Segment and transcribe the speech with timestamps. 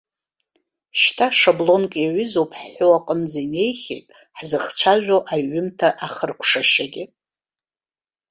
[0.99, 7.03] Шьҭа шаблонк иаҩызоуп ҳҳәо аҟынӡа инеихьеит ҳзыхцәажәо аҩымҭа ахыркәшашьагьы.